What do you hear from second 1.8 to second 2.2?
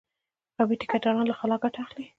اخلي.